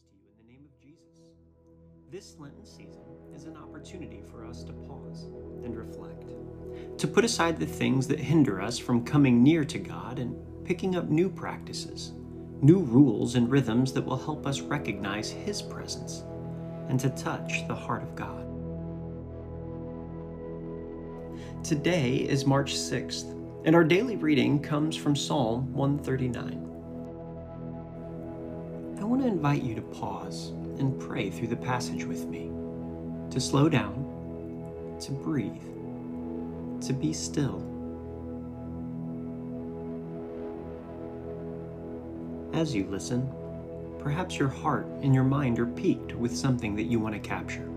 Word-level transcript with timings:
to 0.00 0.10
you 0.12 0.20
in 0.30 0.46
the 0.46 0.52
name 0.52 0.64
of 0.64 0.80
Jesus. 0.80 1.20
This 2.10 2.36
Lenten 2.38 2.64
season 2.64 3.04
is 3.34 3.44
an 3.44 3.56
opportunity 3.56 4.22
for 4.30 4.44
us 4.44 4.62
to 4.64 4.72
pause 4.72 5.24
and 5.64 5.76
reflect, 5.76 6.34
to 6.98 7.08
put 7.08 7.24
aside 7.24 7.58
the 7.58 7.66
things 7.66 8.06
that 8.08 8.20
hinder 8.20 8.60
us 8.60 8.78
from 8.78 9.04
coming 9.04 9.42
near 9.42 9.64
to 9.64 9.78
God 9.78 10.18
and 10.18 10.36
picking 10.64 10.96
up 10.96 11.08
new 11.08 11.28
practices, 11.28 12.12
new 12.60 12.80
rules 12.80 13.34
and 13.34 13.50
rhythms 13.50 13.92
that 13.92 14.04
will 14.04 14.16
help 14.16 14.46
us 14.46 14.60
recognize 14.60 15.30
His 15.30 15.62
presence 15.62 16.24
and 16.88 17.00
to 17.00 17.10
touch 17.10 17.66
the 17.66 17.74
heart 17.74 18.02
of 18.02 18.14
God. 18.14 18.44
Today 21.64 22.16
is 22.16 22.46
March 22.46 22.74
6th, 22.74 23.32
and 23.64 23.74
our 23.74 23.84
daily 23.84 24.16
reading 24.16 24.60
comes 24.60 24.94
from 24.94 25.16
Psalm 25.16 25.72
139. 25.72 26.75
I 28.98 29.04
want 29.04 29.20
to 29.22 29.28
invite 29.28 29.62
you 29.62 29.74
to 29.74 29.82
pause 29.82 30.48
and 30.78 30.98
pray 30.98 31.28
through 31.28 31.48
the 31.48 31.56
passage 31.56 32.04
with 32.04 32.26
me, 32.26 32.50
to 33.30 33.40
slow 33.40 33.68
down, 33.68 33.94
to 35.00 35.12
breathe, 35.12 35.52
to 36.82 36.92
be 36.94 37.12
still. 37.12 37.62
As 42.54 42.74
you 42.74 42.86
listen, 42.86 43.30
perhaps 44.00 44.38
your 44.38 44.48
heart 44.48 44.86
and 45.02 45.14
your 45.14 45.24
mind 45.24 45.58
are 45.58 45.66
piqued 45.66 46.14
with 46.14 46.34
something 46.34 46.74
that 46.76 46.84
you 46.84 46.98
want 46.98 47.14
to 47.14 47.20
capture, 47.20 47.68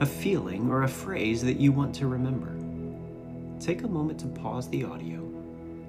a 0.00 0.06
feeling 0.06 0.68
or 0.68 0.82
a 0.82 0.88
phrase 0.88 1.42
that 1.42 1.58
you 1.58 1.72
want 1.72 1.94
to 1.94 2.06
remember. 2.06 2.54
Take 3.64 3.82
a 3.82 3.88
moment 3.88 4.20
to 4.20 4.26
pause 4.26 4.68
the 4.68 4.84
audio 4.84 5.20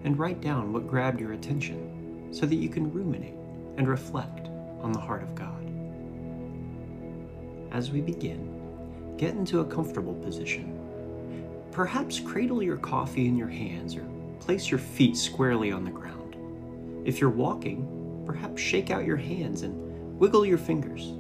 and 0.06 0.18
write 0.18 0.40
down 0.40 0.72
what 0.72 0.88
grabbed 0.88 1.20
your 1.20 1.34
attention 1.34 2.30
so 2.32 2.46
that 2.46 2.56
you 2.56 2.70
can 2.70 2.92
ruminate 2.92 3.36
and 3.78 3.88
reflect 3.88 4.48
on 4.82 4.92
the 4.92 5.00
heart 5.00 5.24
of 5.24 5.36
God. 5.36 5.72
As 7.72 7.92
we 7.92 8.02
begin, 8.02 9.16
get 9.18 9.36
into 9.36 9.60
a 9.62 9.66
comfortable 9.66 10.16
position. 10.16 10.78
Perhaps 11.72 12.20
cradle 12.20 12.62
your 12.62 12.78
coffee 12.78 13.28
in 13.28 13.38
your 13.38 13.48
hands 13.48 13.96
or 13.96 14.06
place 14.40 14.70
your 14.70 14.80
feet 14.80 15.16
squarely 15.16 15.72
on 15.72 15.86
the 15.86 15.92
ground. 15.92 16.36
If 17.06 17.22
you're 17.22 17.30
walking, 17.30 18.24
perhaps 18.26 18.62
shake 18.62 18.92
out 18.92 19.06
your 19.06 19.18
hands 19.18 19.62
and 19.62 20.20
wiggle 20.20 20.46
your 20.46 20.58
fingers. 20.58 21.14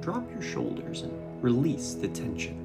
Drop 0.00 0.30
your 0.30 0.42
shoulders 0.42 1.02
and 1.02 1.12
release 1.42 1.94
the 1.94 2.08
tension. 2.08 2.60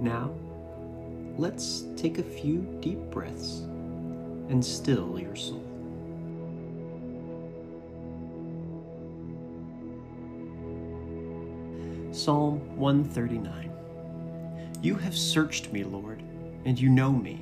Now, 0.00 0.34
let's 1.38 1.84
take 1.96 2.18
a 2.18 2.22
few 2.22 2.58
deep 2.80 2.98
breaths 3.10 3.60
and 4.48 4.64
still 4.64 5.18
your 5.18 5.36
soul. 5.36 5.64
Psalm 12.12 12.60
139 12.76 13.70
You 14.82 14.94
have 14.96 15.16
searched 15.16 15.72
me, 15.72 15.84
Lord, 15.84 16.22
and 16.64 16.78
you 16.78 16.90
know 16.90 17.10
me. 17.10 17.40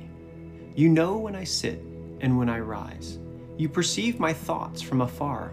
You 0.75 0.87
know 0.87 1.17
when 1.17 1.35
I 1.35 1.43
sit 1.43 1.83
and 2.21 2.37
when 2.37 2.49
I 2.49 2.59
rise. 2.59 3.19
You 3.57 3.67
perceive 3.67 4.19
my 4.19 4.31
thoughts 4.31 4.81
from 4.81 5.01
afar. 5.01 5.51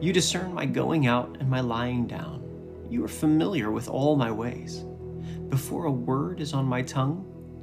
You 0.00 0.12
discern 0.12 0.54
my 0.54 0.66
going 0.66 1.06
out 1.06 1.36
and 1.40 1.50
my 1.50 1.60
lying 1.60 2.06
down. 2.06 2.42
You 2.88 3.04
are 3.04 3.08
familiar 3.08 3.72
with 3.72 3.88
all 3.88 4.14
my 4.14 4.30
ways. 4.30 4.84
Before 5.48 5.86
a 5.86 5.90
word 5.90 6.40
is 6.40 6.52
on 6.52 6.64
my 6.64 6.82
tongue, 6.82 7.35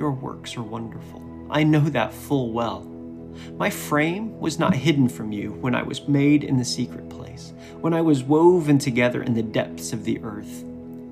Your 0.00 0.12
works 0.12 0.56
are 0.56 0.62
wonderful. 0.62 1.22
I 1.50 1.62
know 1.62 1.80
that 1.80 2.14
full 2.14 2.52
well. 2.52 2.84
My 3.58 3.68
frame 3.68 4.40
was 4.40 4.58
not 4.58 4.74
hidden 4.74 5.10
from 5.10 5.30
you 5.30 5.52
when 5.60 5.74
I 5.74 5.82
was 5.82 6.08
made 6.08 6.42
in 6.42 6.56
the 6.56 6.64
secret 6.64 7.10
place, 7.10 7.52
when 7.82 7.92
I 7.92 8.00
was 8.00 8.22
woven 8.22 8.78
together 8.78 9.22
in 9.22 9.34
the 9.34 9.42
depths 9.42 9.92
of 9.92 10.04
the 10.04 10.18
earth. 10.22 10.64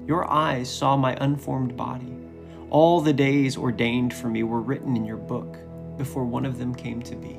Your 0.07 0.27
eyes 0.31 0.75
saw 0.75 0.97
my 0.97 1.15
unformed 1.21 1.77
body. 1.77 2.17
All 2.71 3.03
the 3.03 3.13
days 3.13 3.59
ordained 3.59 4.15
for 4.15 4.29
me 4.29 4.43
were 4.43 4.63
written 4.63 4.97
in 4.97 5.05
your 5.05 5.19
book 5.19 5.59
before 5.99 6.25
one 6.25 6.47
of 6.47 6.57
them 6.57 6.75
came 6.75 7.03
to 7.03 7.15
be. 7.15 7.39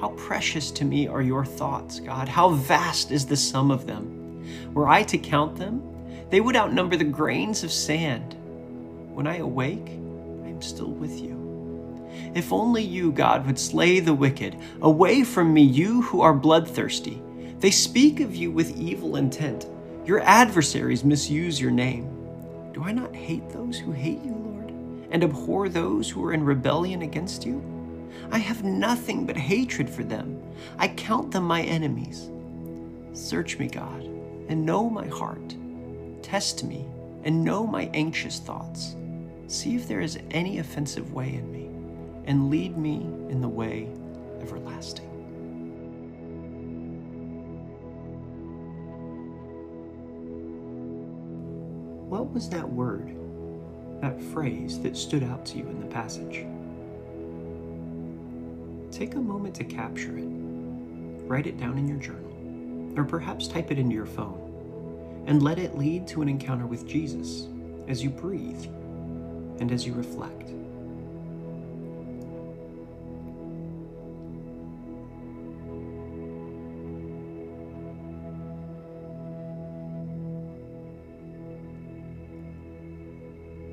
How 0.00 0.08
precious 0.16 0.72
to 0.72 0.84
me 0.84 1.06
are 1.06 1.22
your 1.22 1.44
thoughts, 1.44 2.00
God. 2.00 2.28
How 2.28 2.48
vast 2.48 3.12
is 3.12 3.26
the 3.26 3.36
sum 3.36 3.70
of 3.70 3.86
them. 3.86 4.74
Were 4.74 4.88
I 4.88 5.04
to 5.04 5.18
count 5.18 5.54
them, 5.54 5.80
they 6.30 6.40
would 6.40 6.56
outnumber 6.56 6.96
the 6.96 7.04
grains 7.04 7.62
of 7.62 7.70
sand. 7.70 8.34
When 9.14 9.28
I 9.28 9.36
awake, 9.36 9.98
am 10.58 10.62
still 10.62 10.90
with 10.90 11.20
you. 11.20 11.36
If 12.34 12.52
only 12.52 12.82
you, 12.82 13.12
God, 13.12 13.46
would 13.46 13.60
slay 13.60 14.00
the 14.00 14.12
wicked. 14.12 14.56
Away 14.82 15.22
from 15.22 15.54
me, 15.54 15.62
you 15.62 16.02
who 16.02 16.20
are 16.20 16.34
bloodthirsty. 16.34 17.22
They 17.60 17.70
speak 17.70 18.18
of 18.18 18.34
you 18.34 18.50
with 18.50 18.76
evil 18.76 19.14
intent. 19.14 19.68
Your 20.04 20.20
adversaries 20.22 21.04
misuse 21.04 21.60
your 21.60 21.70
name. 21.70 22.06
Do 22.72 22.82
I 22.82 22.90
not 22.90 23.14
hate 23.14 23.48
those 23.50 23.78
who 23.78 23.92
hate 23.92 24.20
you, 24.24 24.34
Lord, 24.34 24.70
and 25.12 25.22
abhor 25.22 25.68
those 25.68 26.10
who 26.10 26.24
are 26.24 26.32
in 26.32 26.42
rebellion 26.42 27.02
against 27.02 27.46
you? 27.46 27.62
I 28.32 28.38
have 28.38 28.64
nothing 28.64 29.26
but 29.26 29.36
hatred 29.36 29.88
for 29.88 30.02
them. 30.02 30.42
I 30.76 30.88
count 30.88 31.30
them 31.30 31.44
my 31.44 31.62
enemies. 31.62 32.30
Search 33.12 33.60
me, 33.60 33.68
God, 33.68 34.02
and 34.48 34.66
know 34.66 34.90
my 34.90 35.06
heart. 35.06 35.54
Test 36.22 36.64
me 36.64 36.84
and 37.22 37.44
know 37.44 37.64
my 37.64 37.88
anxious 37.94 38.40
thoughts. 38.40 38.96
See 39.48 39.74
if 39.74 39.88
there 39.88 40.02
is 40.02 40.18
any 40.30 40.58
offensive 40.58 41.14
way 41.14 41.32
in 41.32 41.50
me, 41.50 41.70
and 42.26 42.50
lead 42.50 42.76
me 42.76 42.96
in 43.30 43.40
the 43.40 43.48
way 43.48 43.88
everlasting. 44.42 45.06
What 52.10 52.30
was 52.30 52.50
that 52.50 52.68
word, 52.68 53.16
that 54.02 54.20
phrase 54.20 54.78
that 54.80 54.98
stood 54.98 55.22
out 55.22 55.46
to 55.46 55.56
you 55.56 55.66
in 55.66 55.80
the 55.80 55.86
passage? 55.86 56.44
Take 58.90 59.14
a 59.14 59.20
moment 59.20 59.54
to 59.54 59.64
capture 59.64 60.18
it. 60.18 60.28
Write 61.26 61.46
it 61.46 61.58
down 61.58 61.78
in 61.78 61.88
your 61.88 61.96
journal, 61.96 62.98
or 62.98 63.04
perhaps 63.04 63.48
type 63.48 63.70
it 63.70 63.78
into 63.78 63.94
your 63.94 64.04
phone, 64.04 65.24
and 65.26 65.42
let 65.42 65.58
it 65.58 65.78
lead 65.78 66.06
to 66.08 66.20
an 66.20 66.28
encounter 66.28 66.66
with 66.66 66.86
Jesus 66.86 67.48
as 67.86 68.02
you 68.02 68.10
breathe 68.10 68.66
and 69.60 69.72
as 69.72 69.86
you 69.86 69.92
reflect. 69.92 70.50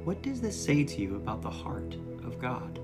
What 0.05 0.21
does 0.21 0.39
this 0.39 0.55
say 0.55 0.83
to 0.83 1.01
you 1.01 1.15
about 1.15 1.41
the 1.41 1.49
heart 1.49 1.95
of 2.23 2.39
God? 2.39 2.79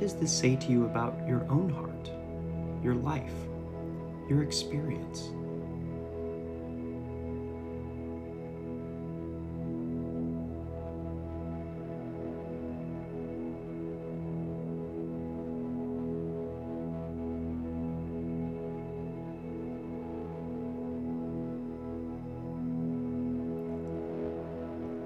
Does 0.00 0.14
this 0.14 0.32
say 0.32 0.56
to 0.56 0.72
you 0.72 0.86
about 0.86 1.14
your 1.28 1.46
own 1.50 1.68
heart 1.68 2.10
your 2.82 2.94
life, 2.94 3.34
your 4.30 4.42
experience. 4.42 5.28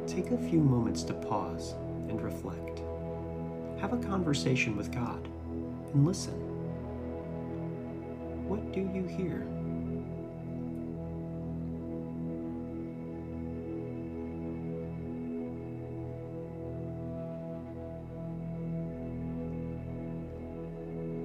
Take 0.06 0.30
a 0.30 0.38
few 0.38 0.60
moments 0.60 1.02
to 1.02 1.14
pause 1.14 1.74
and 2.08 2.22
reflect. 2.22 2.93
Have 3.80 3.92
a 3.92 3.98
conversation 3.98 4.76
with 4.76 4.92
God 4.92 5.28
and 5.92 6.06
listen. 6.06 6.32
What 8.48 8.72
do 8.72 8.80
you 8.80 9.04
hear? 9.06 9.46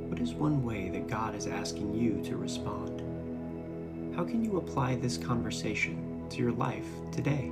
What 0.10 0.20
is 0.20 0.34
one 0.34 0.64
way 0.64 0.90
that 0.90 1.08
God 1.08 1.36
is 1.36 1.48
asking 1.48 1.96
you 1.96 2.22
to 2.24 2.36
respond? 2.36 3.02
How 4.16 4.26
can 4.26 4.44
you 4.44 4.58
apply 4.58 4.96
this 4.96 5.18
conversation 5.18 6.26
to 6.30 6.38
your 6.38 6.52
life 6.52 6.88
today? 7.12 7.52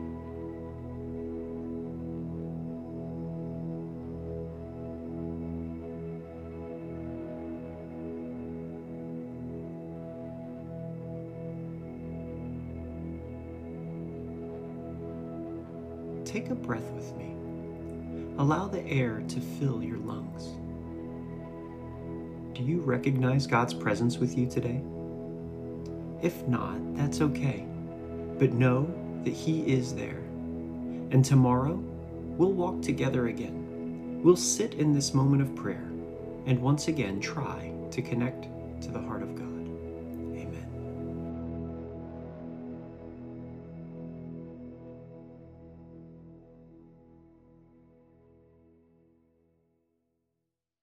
Take 16.28 16.50
a 16.50 16.56
breath 16.56 16.92
with 16.92 17.16
me. 17.16 17.38
Allow 18.38 18.68
the 18.68 18.86
air 18.86 19.24
to 19.30 19.40
fill 19.40 19.82
your 19.82 19.98
lungs. 20.00 20.58
Do 22.54 22.64
you 22.64 22.82
recognize 22.82 23.48
God's 23.48 23.74
presence 23.74 24.18
with 24.18 24.38
you 24.38 24.46
today? 24.46 24.84
If 26.22 26.46
not, 26.46 26.96
that's 26.98 27.22
okay. 27.22 27.66
But 28.38 28.52
know 28.52 28.94
that 29.24 29.34
He 29.34 29.62
is 29.72 29.96
there. 29.96 30.20
And 31.12 31.24
tomorrow, 31.24 31.76
we'll 31.76 32.52
walk 32.52 32.82
together 32.82 33.28
again. 33.28 34.20
We'll 34.22 34.36
sit 34.36 34.74
in 34.74 34.92
this 34.92 35.14
moment 35.14 35.42
of 35.42 35.56
prayer 35.56 35.90
and 36.46 36.62
once 36.62 36.90
again 36.90 37.22
try 37.22 37.72
to 37.92 38.02
connect 38.02 38.48
to 38.82 38.92
the 38.92 39.00
heart 39.00 39.22
of 39.22 39.34
God. 39.34 39.57